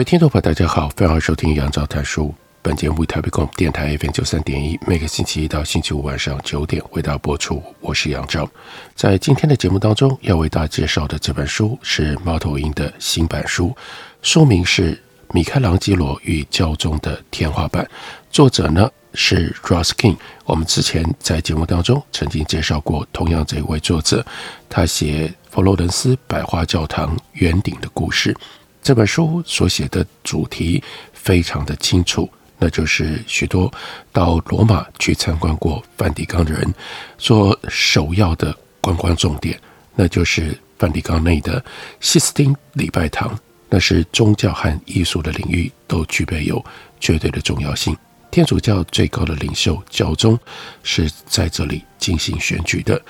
[0.00, 2.34] 位听众朋友，大家好，欢迎收听杨照谈书。
[2.62, 7.62] 本节目台北广播电台 FM 九三点一，每个星期一到星期五晚上九点为大家播出。
[7.80, 8.48] 我是杨照，
[8.94, 13.76] 在今天的节目当中要为大家介绍的这本书是猫头鹰的新版书，
[14.22, 14.94] 书名是
[15.34, 17.84] 《米开朗基罗与教宗的天花板》，
[18.30, 20.16] 作者呢是 Ruskin。
[20.46, 24.24] 我们之前在节目当中曾经介绍过同样这位作者，
[24.66, 28.34] 他写佛罗伦斯百花教堂圆顶的故事。
[28.82, 32.28] 这本书所写的主题非常的清楚。
[32.62, 33.72] 那就是许多
[34.12, 36.74] 到罗马去参观过梵蒂冈的人
[37.16, 39.58] 所首要的观光重点，
[39.94, 41.64] 那就是梵蒂冈内的
[42.00, 43.34] 西斯丁礼拜堂，
[43.70, 46.62] 那是宗教和艺术的领域都具备有
[47.00, 47.96] 绝对的重要性。
[48.30, 50.38] 天主教最高的领袖教宗
[50.82, 53.00] 是在这里进行选举的，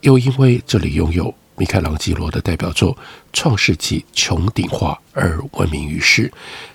[0.00, 2.94] 又因为这里拥有米开朗基罗的代表作
[3.32, 6.32] 《创世纪》穹顶画而闻名于世。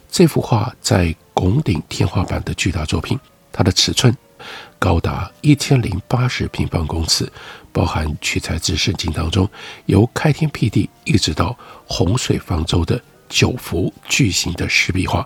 [0.10, 3.18] 这幅画在拱顶天花板的巨大作品，
[3.52, 4.16] 它的尺寸
[4.78, 7.32] 高达一千零八十平方公尺，
[7.72, 9.48] 包含取材自圣经当中
[9.86, 15.26] 由开天辟地一直到洪水方舟的九幅巨型的石壁画，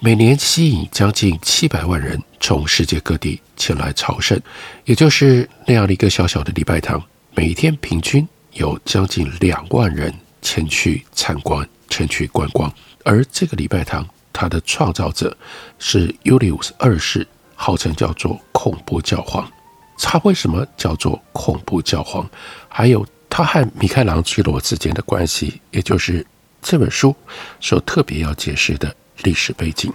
[0.00, 4.38] 每年吸引将近七百万人从世界各地前来朝圣，
[4.84, 7.02] 也就是那样的一个小小的礼拜堂，
[7.34, 12.72] 每天平均有将近两万人前去参观、前去观光，
[13.04, 14.06] 而这个礼拜堂。
[14.30, 15.36] 它的创造者
[15.80, 17.26] 是尤利乌斯二世，
[17.56, 19.50] 号称叫做恐怖教皇。
[19.98, 22.24] 他为什么叫做恐怖教皇？
[22.68, 26.24] 还有他和米开朗基罗之间的关系，也就是
[26.62, 27.12] 这本书
[27.58, 28.94] 所特别要解释的
[29.24, 29.92] 历史背景。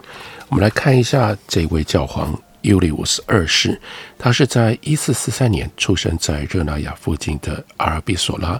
[0.49, 3.79] 我们来看一下这位教皇尤利乌斯二世，
[4.17, 8.59] 他是在一四四三年出生在热那亚附近的阿尔比索拉，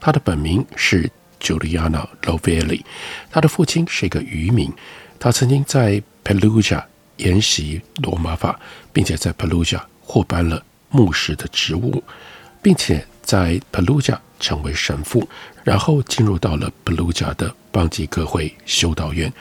[0.00, 2.82] 他的本名是 Giuliano Lovelli，
[3.30, 4.72] 他的父亲是一个渔民。
[5.18, 6.82] 他曾经在 Perugia
[7.18, 8.58] 研习罗马法，
[8.92, 12.02] 并且在 Perugia 获颁了牧师的职务，
[12.60, 15.28] 并且在 Perugia 成为神父，
[15.62, 19.32] 然后进入到了 Perugia 的邦吉各会修道院。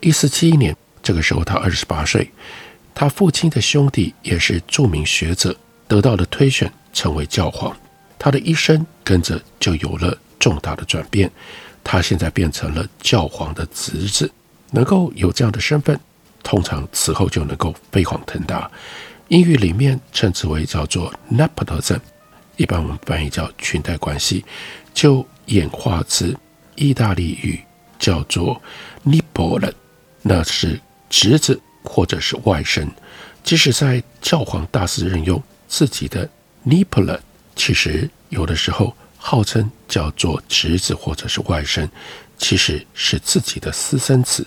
[0.00, 2.30] 一四七一年，这个时候他二十八岁，
[2.98, 5.54] 他父亲的兄弟也是著名学者，
[5.86, 7.76] 得到了推选成为教皇。
[8.18, 11.30] 他的一生跟着就有了重大的转变，
[11.84, 14.32] 他现在变成了教皇的侄子。
[14.70, 16.00] 能够有这样的身份，
[16.42, 18.68] 通常此后就能够飞黄腾达。
[19.28, 22.00] 英语里面称之为叫做 Nepotism，
[22.56, 24.42] 一般我们翻译叫裙带关系，
[24.94, 26.34] 就演化自
[26.76, 27.60] 意大利语
[27.98, 28.58] 叫做
[29.04, 29.70] Nipola，
[30.22, 30.80] 那是
[31.10, 32.86] 侄子或者是外甥。
[33.42, 36.28] 即使在教皇大肆任用自己的
[36.66, 37.18] Nipola，
[37.54, 41.88] 其实有的时候号称叫做侄子或者是外甥。
[42.38, 44.46] 其实是自己的私生子，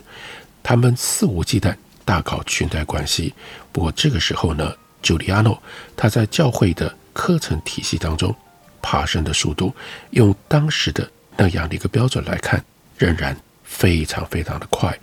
[0.61, 3.33] 他们肆无忌惮大搞裙带关系。
[3.71, 4.71] 不过这个时候呢
[5.01, 5.57] ，Giuliano
[5.97, 8.35] 他在教会的课程体系当中
[8.79, 9.75] 爬升的速度，
[10.11, 12.63] 用当时的那样的一个标准来看，
[12.95, 14.95] 仍然非常非常的快。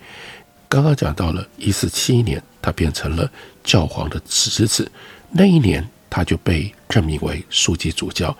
[0.69, 3.29] 刚刚讲到了一四七一年，他变成了
[3.63, 4.91] 教皇的侄子，
[5.31, 8.35] 那一年他就被任命为书记主教，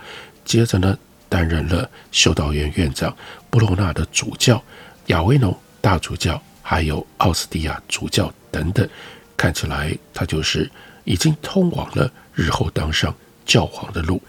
[0.45, 0.97] 接着呢。
[1.29, 3.13] 担任了修道院院长、
[3.49, 4.63] 布罗纳的主教、
[5.07, 8.87] 亚维农大主教，还有奥斯蒂亚主教等等。
[9.35, 10.71] 看起来他就是
[11.03, 13.13] 已经通往了日后当上
[13.45, 14.21] 教皇的路。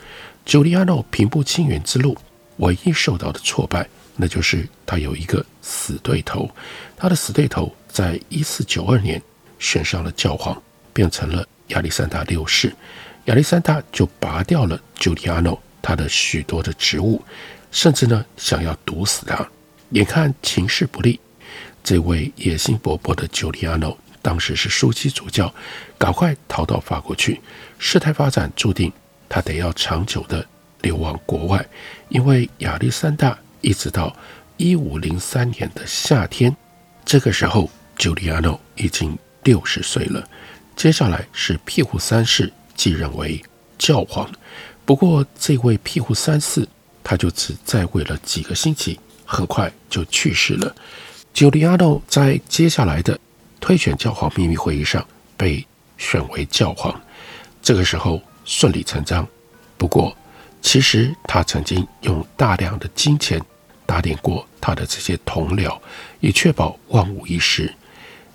[0.45, 2.19] 久利安诺平步青云之路，
[2.57, 6.51] 唯一受到的挫败，那就是他有一个死对头。
[6.97, 9.23] 他的死对头在一四九二年
[9.59, 10.61] 选上了教皇，
[10.93, 12.75] 变成了亚历山大六世。
[13.27, 15.59] 亚历山大就拔掉了朱利安诺。
[15.81, 17.23] 他的许多的职务，
[17.71, 19.49] 甚至呢想要毒死他。
[19.91, 21.19] 眼看情势不利，
[21.83, 25.55] 这位野心勃勃的朱利安诺当时是枢机主教，
[25.97, 27.41] 赶快逃到法国去。
[27.79, 28.93] 事态发展注定
[29.31, 30.45] 他得要长久的
[30.83, 31.65] 流亡国外，
[32.11, 34.15] 因为亚历山大一直到
[34.57, 36.55] 一五零三年的夏天，
[37.05, 40.29] 这个时候朱利安诺已经六十岁了。
[40.77, 43.43] 接下来是庇护三世继任为
[43.77, 44.31] 教皇。
[44.85, 46.67] 不过，这位庇护三世，
[47.03, 50.75] 他就只在位了几个星期，很快就去世了。
[51.35, 53.19] Giuliano 在接下来的
[53.61, 55.07] 推选教皇秘密会议上
[55.37, 55.67] 被
[55.99, 56.99] 选为教皇，
[57.61, 59.27] 这个时候顺理成章。
[59.77, 60.17] 不过，
[60.61, 63.41] 其实他曾经用大量的金钱
[63.87, 65.79] 打点过他的这些同僚，
[66.21, 67.73] 以确保万无一失。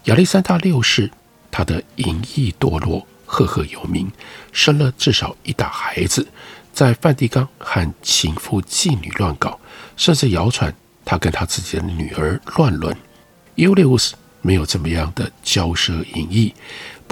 [0.06, 1.10] 亚历山大六世，
[1.52, 4.12] 他的淫逸堕落，赫赫有名，
[4.52, 6.28] 生了至少一打孩子，
[6.74, 9.60] 在梵蒂冈和情妇妓女乱搞，
[9.96, 10.74] 甚至谣传
[11.06, 12.96] 他跟他自己的女儿乱伦。
[13.56, 16.54] 尤利乌斯没有这么样的骄奢淫逸，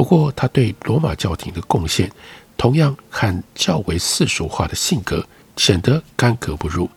[0.01, 2.12] 不过他对罗马教廷的贡献，
[2.57, 5.24] 同样和较为世俗化的性格
[5.57, 6.89] 显得干戈不入。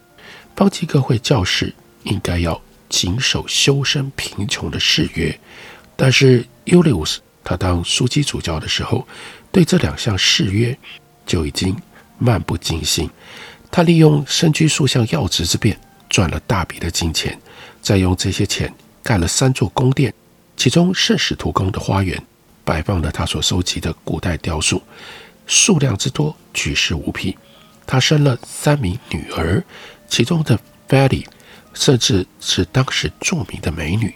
[0.56, 1.70] 方济各会教士
[2.04, 2.58] 应该要
[2.88, 5.38] 谨守修身贫穷的誓约，
[5.94, 9.06] 但是尤利乌斯他当枢机主教的时候，
[9.52, 10.74] 对这两项誓约
[11.26, 11.76] 就已经
[12.16, 13.10] 漫不经心。
[13.70, 15.78] 他利用身居数项要职之便，
[16.08, 17.38] 赚了大笔的金钱，
[17.82, 18.72] 再用这些钱
[19.02, 20.14] 盖了三座宫殿，
[20.56, 22.18] 其中圣使徒宫的花园
[22.64, 24.82] 摆放了他所收集的古代雕塑，
[25.46, 27.36] 数量之多，举世无匹。
[27.86, 29.62] 他生了三名女儿，
[30.08, 30.58] 其中的
[30.88, 31.26] Feli
[31.74, 34.14] 甚至是当时著名的美女。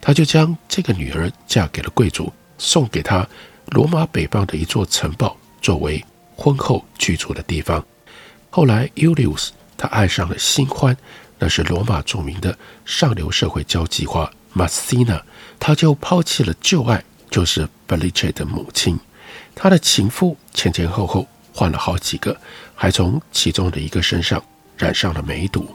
[0.00, 3.28] 他就将这个女儿嫁给了贵族，送给他
[3.66, 6.02] 罗马北方的一座城堡作为
[6.36, 7.84] 婚后居住的地方。
[8.48, 10.96] 后来，Ulius 他爱上了新欢，
[11.40, 15.20] 那是罗马著名的上流社会交际花 masina，
[15.58, 18.98] 他就抛弃了旧爱，就是 Felice 的母亲。
[19.54, 22.36] 他的情妇前前后后换了好几个，
[22.74, 24.42] 还从其中的一个身上
[24.76, 25.68] 染上了梅毒。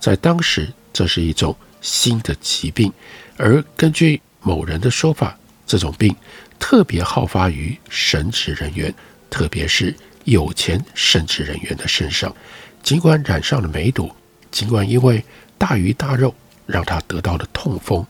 [0.00, 2.92] 在当时，这是一种新的疾病，
[3.36, 6.14] 而根据某人的说法，这种病
[6.58, 8.92] 特别好发于神职人员，
[9.30, 9.94] 特别是
[10.24, 12.34] 有钱神职人员的身上。
[12.82, 14.10] 尽管染上了梅毒，
[14.50, 15.24] 尽管因为
[15.56, 16.34] 大鱼大肉
[16.66, 18.04] 让他得到了痛风，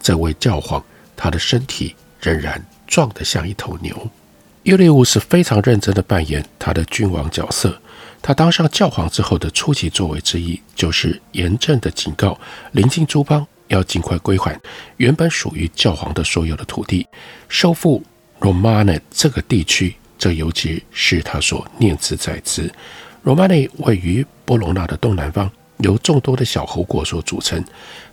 [0.00, 0.84] 这位教皇
[1.16, 1.94] 他的身体
[2.26, 4.10] 仍然壮得像一头牛。
[4.64, 7.80] 尤利乌斯非常认真地扮演他的君王角色。
[8.20, 12.36] 他当上教皇之后的初期作为之一，就是严正地警告
[12.72, 14.58] 邻近诸邦要尽快归还
[14.96, 17.06] 原本属于教皇的所有的土地，
[17.48, 18.02] 收复
[18.40, 19.94] Romagna 这个地区。
[20.18, 22.68] 这尤其是他所念兹在兹。
[23.24, 27.64] Romagna 位于波隆纳的东南方，由众多的小侯国所组成。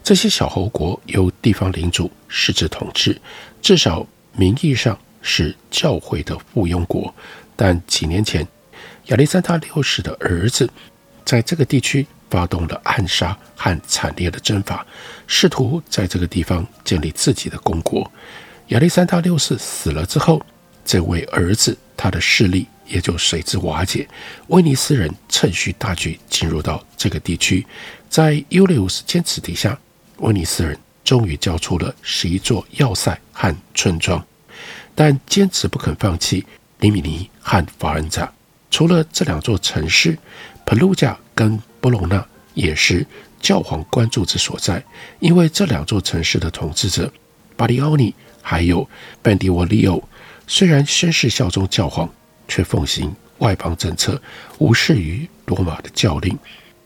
[0.03, 3.19] 这些小侯国由地方领主实质统治，
[3.61, 4.97] 至少名义上。
[5.25, 7.15] 是教会的附庸国，
[7.55, 8.45] 但几年前，
[9.05, 10.69] 亚历山大六世的儿子
[11.23, 14.85] 在这个地区发动了暗杀和惨烈的征伐，
[15.25, 18.11] 试图在这个地方建立自己的公国。
[18.67, 20.45] 亚历山大六世死了之后，
[20.83, 24.07] 这位儿子他的势力也就随之瓦解。
[24.47, 27.65] 威尼斯人趁虚大举进入到这个地区，
[28.09, 29.77] 在尤利乌斯坚持底下，
[30.17, 34.23] 威尼斯人终于交出了十一座要塞和村庄。
[34.95, 36.45] 但坚持不肯放弃
[36.79, 38.31] 里米尼和法恩扎。
[38.69, 40.17] 除了这两座城市，
[40.65, 43.05] 普鲁贾跟波隆纳也是
[43.39, 44.83] 教皇关注之所在，
[45.19, 47.11] 因为这两座城市的统治者
[47.55, 48.87] 巴里奥尼还有
[49.21, 50.01] 本迪沃利欧，
[50.47, 52.07] 虽然宣誓效忠教皇，
[52.47, 54.21] 却奉行外邦政策，
[54.57, 56.37] 无视于罗马的教令，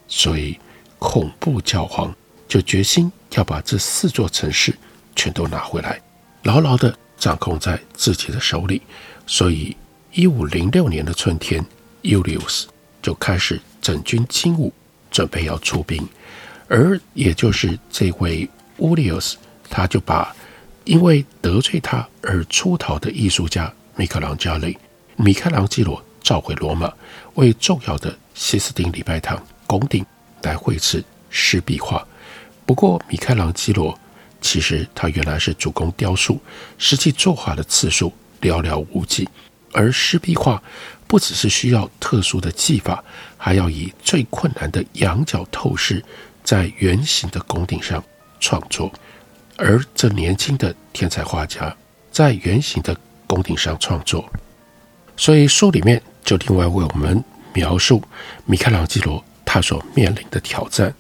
[0.08, 0.60] 所以
[1.00, 2.16] 恐怖教皇
[2.48, 4.76] 就决心要把这四座城市
[5.16, 6.02] 全都拿回来，
[6.44, 6.98] 牢牢的。
[7.20, 8.80] 掌控在自己的手里，
[9.26, 9.76] 所以
[10.14, 11.66] 一五零六年的春天
[12.04, 12.66] ，，Ulius
[13.02, 14.72] 就开始整军精武，
[15.10, 16.08] 准备要出兵。
[16.68, 18.48] 而也就是这位
[18.78, 19.36] 乌利乌斯，
[19.68, 20.32] 他就把
[20.84, 24.78] 因为得罪他而出逃的艺术家米开朗加雷、
[25.18, 26.94] 米开朗基罗召回罗马，
[27.34, 30.06] 为重要的西斯丁礼拜堂拱顶
[30.44, 32.08] 来绘制湿壁画。
[32.68, 33.98] 不过，米开朗基罗。
[34.40, 36.40] 其实他原来是主攻雕塑，
[36.78, 39.28] 实际作画的次数寥寥无几。
[39.74, 40.62] 而湿壁画
[41.08, 43.04] 不只是需要特殊的技法，
[43.36, 46.06] 还要以最困难的仰角透视，
[46.44, 48.02] 在圆形的拱顶上
[48.40, 48.94] 创作。
[49.58, 51.76] 而这年轻的天才画家
[52.12, 52.96] 在圆形的
[53.26, 54.24] 拱顶上创作，
[55.18, 57.22] 所以书里面就另外为我们
[57.54, 58.02] 描述
[58.46, 60.94] 米开朗基罗他所面临的挑战。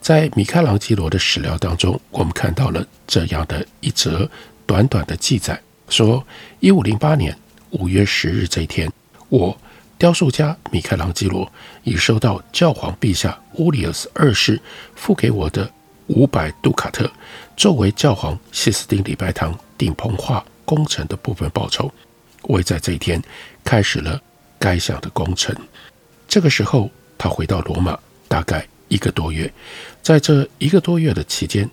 [0.00, 4.30] 在米开朗基罗的史料当中，我们看到了这样的一则
[4.64, 6.24] 短短的记载：说，
[6.60, 7.36] 一五零八年
[7.70, 8.88] 五月十日这一天，
[9.28, 9.58] 我
[9.98, 11.50] 雕塑家米开朗基罗
[11.82, 14.60] 已收到教皇陛下乌里尔斯二世
[14.94, 15.68] 付给我的
[16.06, 17.10] 五百杜卡特，
[17.56, 21.90] 作为教皇西斯丁礼拜堂顶棚画工程的部分报酬。
[22.46, 23.22] 我也在这一天
[23.62, 24.20] 开始了
[24.58, 25.54] 该项的工程。
[26.26, 27.98] 这个时候，他回到罗马。
[28.28, 29.48] 大概一个多月。
[30.02, 31.70] 在这一个多月的期间，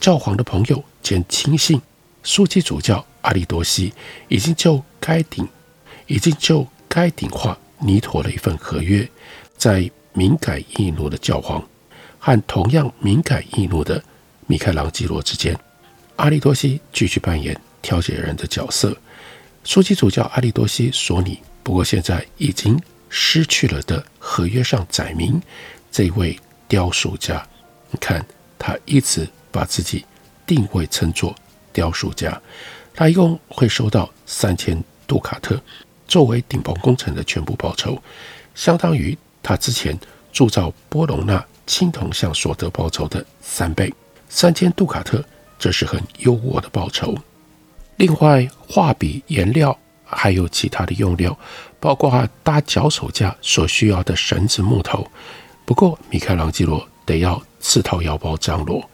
[0.00, 1.78] 教皇的朋友兼亲信
[2.24, 3.92] 枢机主教阿利多西
[4.28, 5.46] 已经就该顶
[6.06, 9.06] 已经就该顶化拟妥了一份合约，
[9.58, 11.62] 在敏感易怒的教皇
[12.18, 14.02] 和同样敏感易怒的
[14.46, 15.54] 米开朗基罗之间，
[16.16, 18.96] 阿利多西继续扮演调解人的角色。
[19.66, 25.42] 枢机主教阿利多西索尼，不过现在已经失去了的合约上载明，
[25.90, 27.44] 这位雕塑家，
[27.90, 28.24] 你看
[28.60, 30.04] 他一直把自己
[30.46, 31.34] 定位称作
[31.72, 32.40] 雕塑家，
[32.94, 35.60] 他一共会收到三千杜卡特
[36.06, 38.00] 作为顶棚工程的全部报酬，
[38.54, 39.98] 相当于他之前
[40.32, 43.92] 铸造波隆纳青铜像所得报酬的三倍。
[44.28, 45.24] 三千杜卡特，
[45.58, 47.18] 这是很优渥的报酬。
[47.96, 51.36] 另外，画笔、颜料还有其他的用料，
[51.80, 55.06] 包括搭脚手架所需要的绳子、木头。
[55.64, 58.88] 不过，米开朗基罗得要自掏腰包张罗。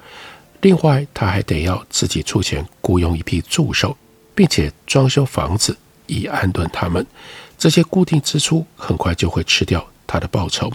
[0.60, 3.96] 另外，他还得要自己出钱雇佣一批助手，
[4.34, 7.04] 并且装修房子以安顿他们。
[7.58, 10.72] 这些固定支出很快就会吃掉他的报酬。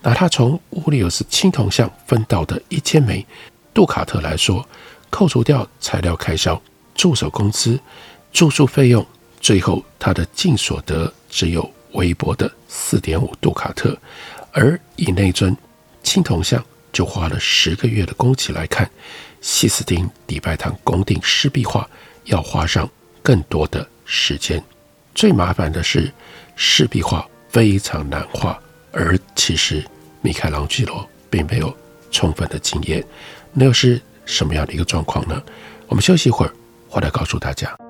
[0.00, 3.26] 拿他从乌里尔斯青铜像分到的一千枚
[3.74, 4.66] 杜卡特来说，
[5.10, 6.60] 扣除掉材料开销。
[7.00, 7.80] 助手工资、
[8.30, 9.06] 住宿费用，
[9.40, 13.96] 最后他的净所得只有微薄的四点五杜卡特，
[14.52, 15.56] 而以那尊
[16.02, 18.90] 青铜像就花了十个月的工期来看，
[19.40, 21.88] 西斯丁礼拜堂拱顶湿壁画
[22.24, 22.86] 要花上
[23.22, 24.62] 更多的时间。
[25.14, 26.12] 最麻烦的是，
[26.54, 28.60] 湿壁画非常难画，
[28.92, 29.82] 而其实
[30.20, 31.74] 米开朗基罗并没有
[32.10, 33.02] 充分的经验。
[33.54, 35.42] 那又是什么样的一个状况呢？
[35.86, 36.52] 我们休息一会儿。
[36.90, 37.89] 回来告诉大家。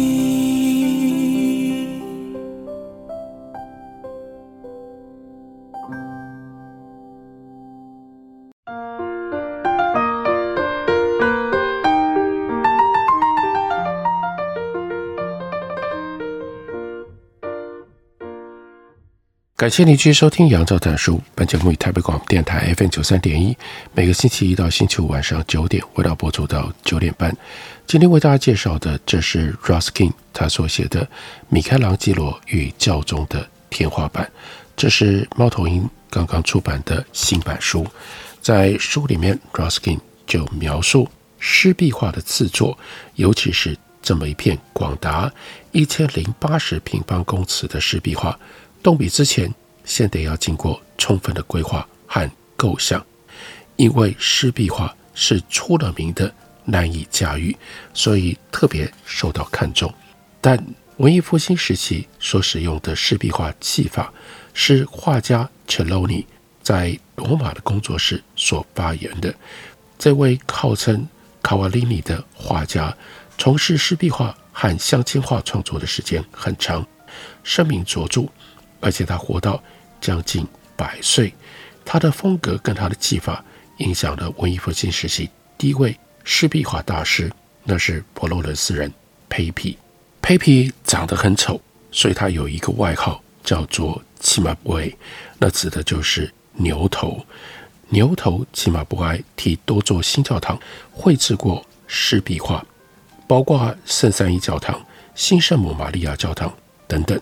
[19.61, 21.21] 感谢您继续收听杨照谈书。
[21.35, 23.55] 本节目以台北广播电台 FM 九三点一，
[23.93, 27.31] 每个星期一到星期五晚上九点，为大家播出到九点半。
[27.85, 31.05] 今天为大家介绍的，这是 Ruskin 他所写的
[31.49, 34.25] 《米开朗基罗与教宗的天花板》，
[34.75, 37.85] 这是猫头鹰刚刚出版的新版书。
[38.41, 42.75] 在书里面，Ruskin 就描述湿壁画的制作，
[43.13, 45.31] 尤其是这么一片广达
[45.71, 48.35] 一千零八十平方公尺的湿壁画。
[48.83, 49.53] 动笔之前，
[49.85, 53.05] 先得要经过充分的规划和构想，
[53.75, 56.33] 因为湿壁画是出了名的
[56.65, 57.55] 难以驾驭，
[57.93, 59.93] 所以特别受到看重。
[60.39, 60.63] 但
[60.97, 64.11] 文艺复兴时期所使用的湿壁画技法，
[64.53, 66.25] 是画家切洛尼
[66.63, 69.33] 在罗马的工作室所发源的。
[69.99, 71.07] 这位号称
[71.43, 72.95] 卡瓦利尼的画家，
[73.37, 76.83] 从事湿壁画和镶嵌画创作的时间很长，
[77.43, 78.27] 声名卓著。
[78.81, 79.63] 而且他活到
[80.01, 80.45] 将近
[80.75, 81.33] 百岁，
[81.85, 83.43] 他的风格跟他的技法
[83.77, 87.31] 影响了文艺复兴时期第一位湿壁画大师，
[87.63, 88.91] 那是佛罗伦斯人
[89.29, 89.77] 佩皮。
[90.21, 91.59] 佩皮长得很丑，
[91.91, 94.91] 所以他有一个外号叫做“骑马不爱”，
[95.39, 97.25] 那指的就是牛头。
[97.89, 100.57] 牛头骑马不爱替多座新教堂
[100.91, 102.65] 绘制过湿壁画，
[103.27, 104.79] 包括圣三一教堂、
[105.13, 106.53] 新圣母玛利亚教堂
[106.87, 107.19] 等等。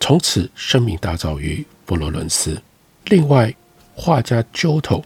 [0.00, 2.60] 从此声名大噪于佛罗伦斯。
[3.04, 3.54] 另外，
[3.94, 5.04] 画家 Giotto，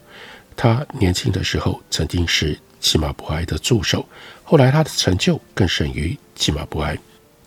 [0.55, 4.07] 他年轻的时候曾经是起马不爱的助手，
[4.43, 6.97] 后来他的成就更胜于起马不爱。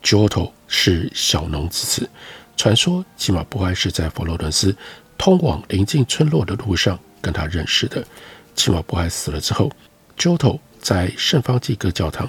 [0.02, 2.08] Giotto 是小农之子，
[2.56, 4.76] 传说起马不爱是在佛罗伦斯
[5.16, 8.06] 通往邻近村落的路上跟他认识的。
[8.54, 9.72] 起马不爱死了之后
[10.16, 12.28] ，Giotto 在圣方济各教堂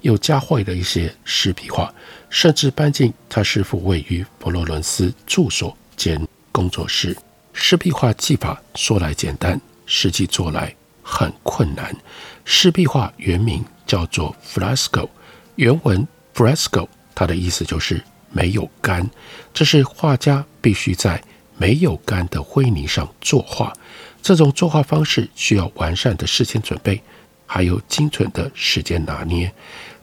[0.00, 1.92] 又加绘了一些湿壁画，
[2.30, 7.16] 甚至搬进他师傅位于佛罗伦斯住所兼工作室。
[7.52, 11.96] 湿壁画技法说来简单，实际做来很困难。
[12.44, 15.08] 湿壁画原名叫做 fresco，
[15.54, 19.08] 原文 fresco，它的意思就是没有干，
[19.54, 21.22] 这是画家必须在
[21.56, 23.72] 没有干的灰泥上作画。
[24.20, 27.00] 这种作画方式需要完善的事先准备，
[27.46, 29.50] 还有精准的时间拿捏。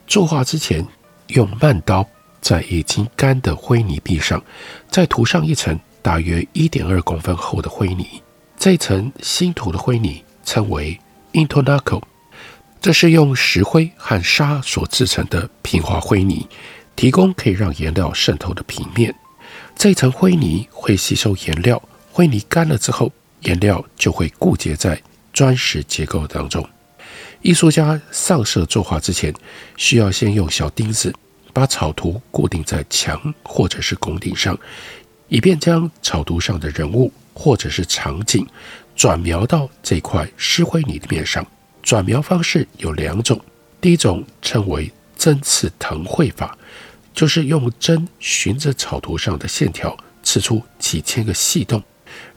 [0.08, 0.86] 作画之前，
[1.28, 2.08] 用慢刀
[2.42, 4.44] 在已经干的灰泥壁上
[4.90, 5.80] 再涂上一层。
[6.02, 8.22] 大约一点二公分厚的灰泥，
[8.58, 11.00] 这层新涂的灰泥称为
[11.32, 12.02] intonaco，
[12.82, 16.46] 这是用石灰和沙所制成的平滑灰泥，
[16.98, 19.16] 提供可以让颜料渗透的平面。
[19.78, 21.82] 这层灰泥会吸收颜料，
[22.12, 23.10] 灰泥干了之后，
[23.44, 26.68] 颜料就会固结在砖石结构当中。
[27.44, 29.34] 艺术家上色作画之前，
[29.76, 31.14] 需要先用小钉子
[31.52, 34.58] 把草图固定在墙或者是拱顶上。
[35.28, 38.48] 以便将草图上的人物或者是场景
[38.96, 41.46] 转描到这块石灰泥的面上。
[41.82, 43.38] 转描方式有两种，
[43.82, 46.58] 第一种称为针刺藤绘法，
[47.14, 51.84] 就是用针循着草图上的线条刺出几千个细洞，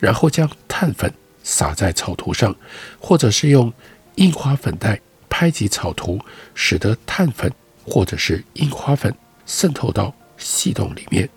[0.00, 1.12] 然后将碳粉
[1.44, 2.52] 撒在草图上，
[2.98, 3.72] 或者是用
[4.16, 6.18] 印花粉袋拍击草图，
[6.54, 7.52] 使得碳粉
[7.84, 9.14] 或者是印花粉
[9.46, 11.28] 渗透到细洞里面。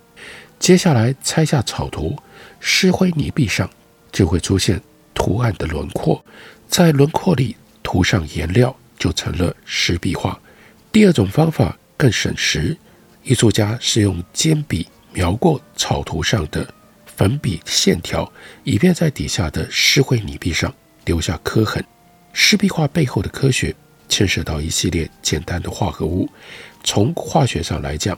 [0.59, 2.17] 接下来拆下草图，
[2.59, 3.69] 湿灰泥壁上
[4.11, 4.81] 就会出现
[5.13, 6.23] 图案的轮廓，
[6.67, 10.39] 在轮廓里涂上颜料，就成了湿壁画。
[10.91, 12.77] 第二种方法更省时，
[13.23, 16.73] 艺术家是用尖笔描过草图上的
[17.05, 18.31] 粉笔线条，
[18.63, 21.83] 以便在底下的湿灰泥壁上留下刻痕。
[22.41, 23.75] 湿壁画背后的科学
[24.07, 26.27] 牵涉到一系列简单的化合物，
[26.85, 28.17] 从化学上来讲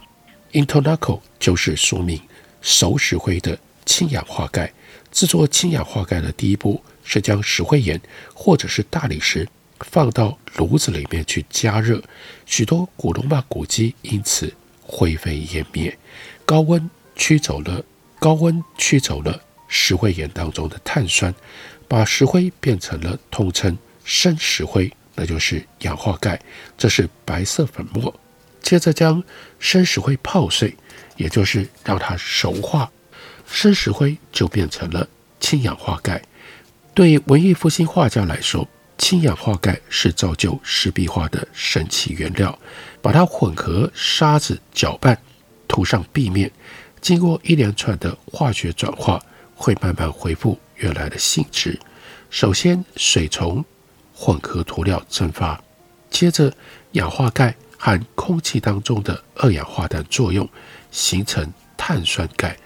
[0.52, 2.18] ，intonaco 就是说明。
[2.60, 4.72] 熟石灰的氢氧化钙，
[5.10, 8.00] 制作氢氧化钙的第一步是将石灰岩
[8.32, 9.46] 或者是大理石
[9.80, 12.00] 放到炉子里面去加热，
[12.46, 15.98] 许多古罗马古迹因此灰飞烟灭。
[16.46, 17.84] 高温驱走了
[18.20, 21.34] 高温驱走了石灰岩当中的碳酸，
[21.88, 26.40] 把石灰变成了通称生石灰，那就是氧化钙，
[26.76, 28.14] 这是白色粉末。
[28.60, 29.22] 接着将
[29.58, 30.76] 生石灰泡碎。
[31.18, 32.90] 也就是让它熟化，
[33.46, 35.06] 生石灰就变成了
[35.38, 36.20] 氢氧化钙。
[36.94, 42.58] 对文艺复兴画家来说，氢氧化钙是造就湿壁画的神奇原料。
[43.02, 45.16] 把它混合沙子搅拌，
[45.68, 46.50] 涂上壁面，
[47.00, 49.22] 经过一连串的化学转化，
[49.54, 51.78] 会慢慢恢复原来的性质。
[52.30, 53.64] 首先，水从
[54.24, 55.60] 混合涂料蒸发，
[56.08, 56.52] 接着
[56.92, 60.48] 氧化钙和空气当中的二氧化碳作用。
[60.92, 62.56] 形成碳酸钙，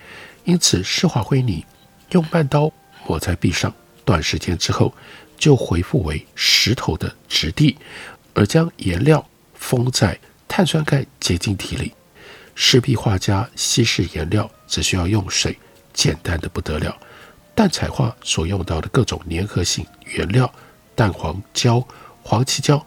[0.44, 1.64] 因此湿滑灰泥
[2.10, 2.70] 用半刀
[3.06, 3.72] 抹在壁上，
[4.04, 4.92] 短时间之后
[5.38, 7.78] 就恢复为石头的质地，
[8.34, 11.94] 而将颜料封在碳酸钙结晶体里。
[12.54, 15.58] 湿壁画家稀释颜料只需要用水，
[15.94, 16.94] 简单的不得了。
[17.54, 20.52] 蛋彩画所用到的各种粘合性原料，
[20.96, 21.86] 蛋黄胶、
[22.24, 22.84] 黄漆胶，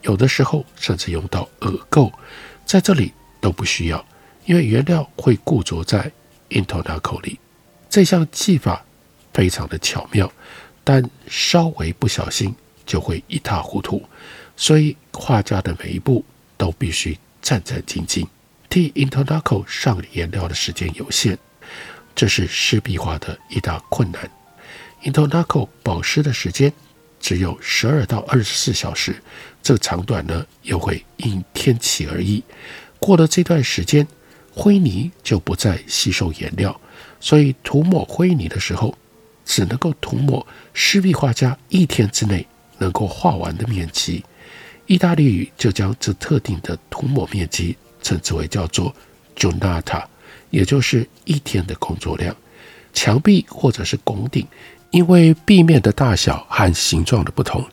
[0.00, 2.10] 有的时候甚至用到耳垢，
[2.64, 4.02] 在这里都不需要。
[4.46, 6.10] 因为原料会固着在
[6.48, 7.38] intonaco 里，
[7.90, 8.82] 这项技法
[9.34, 10.32] 非常的巧妙，
[10.82, 12.54] 但稍微不小心
[12.86, 14.02] 就会一塌糊涂，
[14.56, 16.24] 所以画家的每一步
[16.56, 18.26] 都必须战战兢兢。
[18.70, 21.36] 替 intonaco 上颜料的时间有限，
[22.14, 24.30] 这是湿壁画的一大困难。
[25.02, 26.72] intonaco 保湿的时间
[27.20, 29.16] 只有十二到二十四小时，
[29.62, 32.42] 这长短呢又会因天气而异。
[32.98, 34.06] 过了这段时间，
[34.52, 36.80] 灰泥就不再吸收颜料，
[37.20, 38.96] 所以涂抹灰泥的时候，
[39.44, 42.46] 只能够涂抹湿壁画家一天之内
[42.78, 44.24] 能够画完的面积。
[44.86, 48.94] 意大利语就将这特定的涂抹面积称之为叫做
[49.36, 50.04] Jonata，
[50.50, 52.34] 也就是一天的工作量。
[52.94, 54.46] 墙壁或者是拱顶，
[54.90, 57.64] 因为壁面的大小和形状的不同，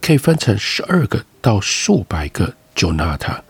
[0.00, 3.40] 可以分成十二个到数百个 Jonata。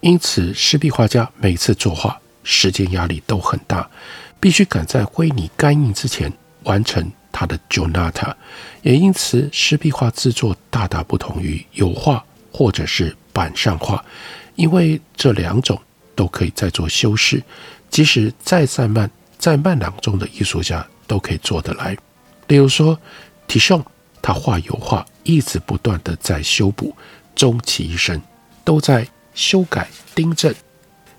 [0.00, 3.88] 因此，湿壁画家每次作画时间压力都很大，
[4.40, 6.32] 必须赶在灰泥干硬之前
[6.64, 8.34] 完成他的 Jonata。
[8.82, 14.04] 也因此，湿壁画制作大大不同于油画或者是板上画，
[14.56, 15.80] 因为这两种
[16.14, 17.42] 都可以再做修饰，
[17.90, 19.10] 即使再散漫。
[19.38, 21.98] 再慢郎中的艺术家都可以做得来，
[22.52, 23.00] 例如说，
[23.48, 23.82] 提尚
[24.20, 26.94] 他画油画一直不断的在修补，
[27.34, 28.20] 终其一生
[28.62, 30.54] 都在修改订正。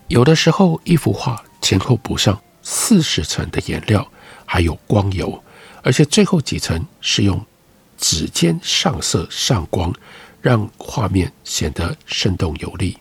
[0.10, 4.08] 有的时候一幅画前后补上四十层的颜料，
[4.46, 5.44] 还有光油，
[5.82, 7.44] 而且最后几层是用
[7.98, 9.92] 指尖上色上光，
[10.40, 12.96] 让画面显得生动有力。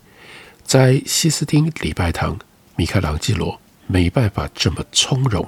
[0.65, 2.39] 在西斯汀礼拜堂，
[2.77, 3.61] 米开朗基罗。
[3.89, 5.47] 没办法这么从容，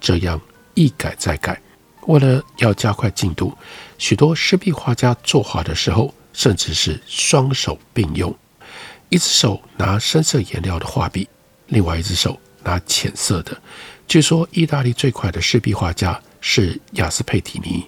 [0.00, 0.40] 这样
[0.74, 1.60] 一改再改。
[2.06, 3.56] 为了要加快进度，
[3.98, 8.34] 许多湿壁画家作画的时候，甚至是双手并用，
[9.08, 11.28] 一只手拿深色颜料的画笔，
[11.66, 13.60] 另外一只手拿浅色的。
[14.06, 17.84] 据说，意大利最快的湿壁画家是亚斯佩提尼，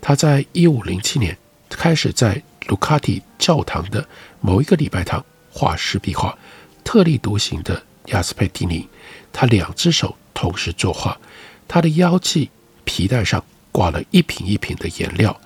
[0.00, 1.36] 他在一五零七年
[1.68, 4.06] 开始在卢卡蒂教堂的
[4.40, 6.38] 某一个礼拜堂画湿壁画，
[6.84, 8.88] 特立独行的亚斯佩提尼。
[9.32, 11.18] 他两只手同时作画，
[11.66, 12.50] 他的腰际
[12.84, 15.36] 皮带上挂了一瓶一瓶的颜料。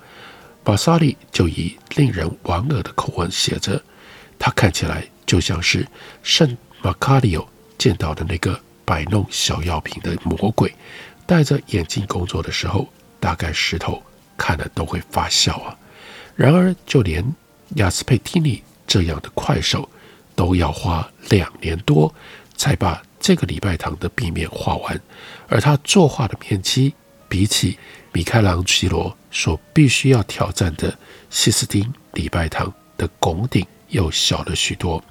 [0.63, 3.81] 巴萨利就以令人莞尔的口吻写着
[4.37, 5.87] ：“他看起来就像是
[6.21, 10.71] 圣马卡里奥见到的那个摆弄小药瓶的魔鬼，
[11.25, 12.87] 戴着眼镜工作的时候，
[13.19, 14.03] 大概石头
[14.37, 15.75] 看了都会发笑啊。”
[16.37, 17.25] 然而，就连
[17.77, 19.89] 亚斯佩提尼这样的快手，
[20.35, 22.13] 都要花两年多
[22.55, 23.01] 才把。
[23.21, 24.99] 这个礼拜堂的壁面画完，
[25.49, 26.93] 而他作画的面积
[27.29, 27.77] 比起
[28.11, 30.97] 米开朗基罗所必须要挑战的
[31.29, 35.01] 西斯汀礼拜堂的拱顶又小了许多。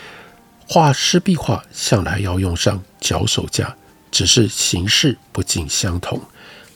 [0.68, 3.74] 画湿壁画向来要用上脚手架，
[4.10, 6.20] 只是形式不尽相同。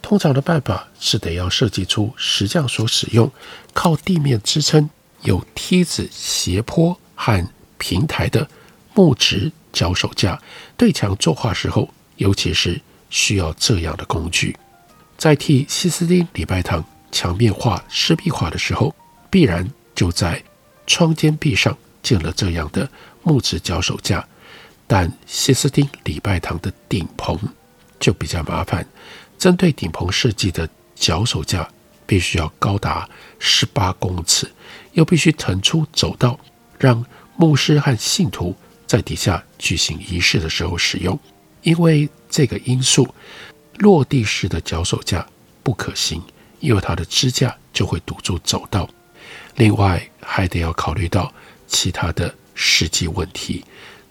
[0.00, 3.31] 通常的办法是得要设计出石匠所使用
[3.74, 4.88] 靠地面支撑、
[5.22, 8.48] 有梯子、斜坡和平台的
[8.94, 9.52] 木质。
[9.72, 10.38] 脚手架
[10.76, 12.78] 对墙作画时候，尤其是
[13.09, 14.55] 需要这样的工具。
[15.22, 18.92] 在替西斯汀礼拜堂墙面画湿壁画的时候，
[19.30, 20.42] 必然就在
[20.85, 22.90] 窗间壁上建了这样的
[23.22, 24.26] 木质脚手架。
[24.85, 27.38] 但西斯汀礼拜堂的顶棚
[28.00, 28.85] 就比较麻烦，
[29.38, 31.70] 针对顶棚设计的脚手架
[32.04, 33.08] 必须要高达
[33.38, 34.50] 十八公尺，
[34.94, 36.37] 又必须腾出走道，
[36.80, 37.06] 让
[37.37, 38.56] 牧师和信徒。
[38.88, 41.16] 在底下举行仪式的时候使用，
[41.62, 43.06] 因为这个因素，
[43.83, 45.27] 落地式的脚手架
[45.64, 46.23] 不可行，
[46.61, 48.88] 因为它的支架就会堵住走道。
[49.57, 51.33] 另外，还得要考虑到
[51.66, 53.64] 其他的实际问题。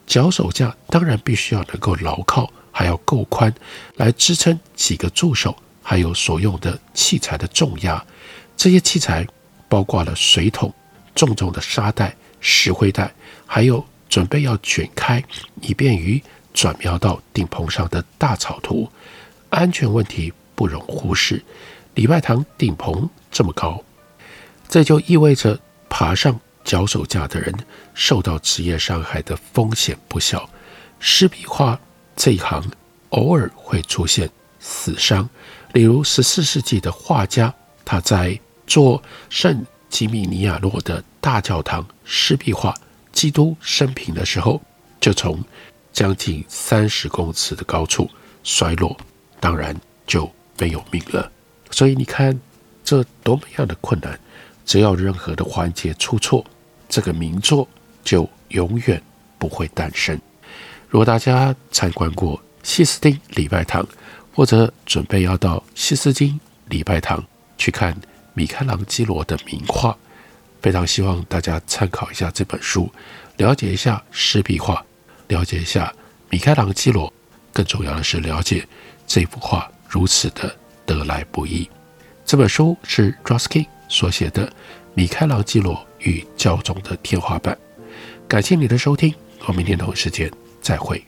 [0.05, 3.53] 脚手架当然必须要能够牢靠，还要够宽，
[3.95, 8.05] 来支撑几个助手，还有所用的器材的重压。
[8.57, 9.25] 这些器材
[9.69, 10.73] 包括了水桶、
[11.15, 13.09] 重重的沙袋、石灰袋，
[13.47, 13.85] 还有。
[14.11, 15.23] 准备要卷开，
[15.61, 16.21] 以便于
[16.53, 18.91] 转瞄到顶棚上的大草图。
[19.51, 21.43] 安全问题不容忽视。
[21.93, 23.83] 礼拜堂顶棚这么高，
[24.67, 25.59] 这就意味着
[25.89, 27.53] 爬上脚手架的人
[27.93, 30.49] 受到职业伤害的风险不小。
[30.99, 31.79] 湿壁画
[32.15, 32.63] 这一行
[33.09, 35.29] 偶尔会出现死伤，
[35.73, 42.73] 例如十四世纪的画家，他在做圣吉米尼亚诺的大教堂湿壁画。
[43.11, 44.61] 基督生平的时候，
[45.01, 45.43] 就从
[45.91, 48.09] 将近三十公尺的高处
[48.41, 48.95] 摔落，
[49.41, 49.75] 当然
[50.07, 51.29] 就没有命了。
[51.69, 52.39] 所以你看，
[52.85, 54.17] 这多么样的困难！
[54.65, 56.45] 只要任何的环节出错，
[56.87, 57.67] 这个名作
[58.03, 59.01] 就永远
[59.37, 60.17] 不会诞生。
[60.87, 63.85] 如果大家参观过西斯汀礼拜堂，
[64.33, 67.21] 或者准备要到西斯汀礼拜堂
[67.57, 67.95] 去看
[68.33, 69.97] 米开朗基罗的名画，
[70.61, 72.89] 非常希望大家参考一下这本书，
[73.37, 74.85] 了解一下湿壁画，
[75.27, 75.93] 了解一下
[76.29, 77.11] 米开朗基罗，
[77.51, 78.67] 更重要的是了解
[79.13, 81.69] 这幅画如此的得来不易。
[82.23, 84.47] 这本书是 d r o s k i n 所写的
[84.93, 87.53] 《米开朗基罗与教宗的天花板》。
[88.25, 91.03] 感谢你的收听，我们明天同一时间再会。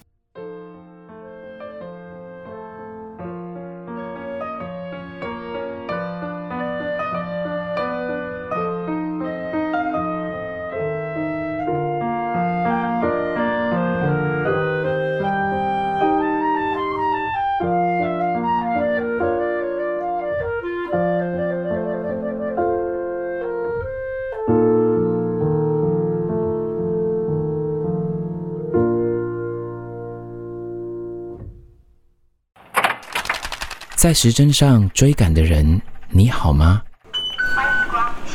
[34.04, 36.82] 在时针上追赶的人，你好吗？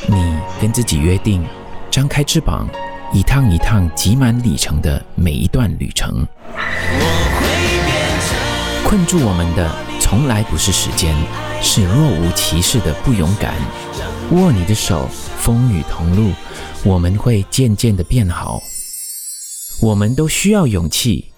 [0.06, 0.16] 你
[0.58, 1.44] 跟自己约定，
[1.90, 2.66] 张开翅膀，
[3.12, 6.26] 一趟一趟挤满里程的每一段旅程。
[8.82, 11.14] 困住我们的从来不是时间，
[11.60, 13.52] 是若无其事的不勇敢。
[14.30, 16.32] 握你的手，风雨同路，
[16.82, 18.58] 我们会渐渐的变好。
[19.82, 21.30] 我们都需要勇气。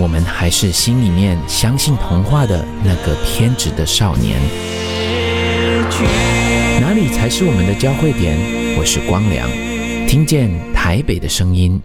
[0.00, 4.38] 我们还是心里面相信童话的那个偏执的少年。
[6.80, 8.38] 哪里才是我们的交汇点？
[8.78, 9.48] 我是光良，
[10.06, 11.82] 听见台北的声音。